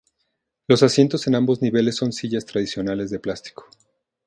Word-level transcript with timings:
Los 0.67 0.81
asientos 0.81 1.27
en 1.27 1.35
ambos 1.35 1.61
niveles 1.61 1.97
son 1.97 2.11
sillas 2.11 2.47
tradicionales 2.47 3.11
de 3.11 3.19
plástico. 3.19 3.69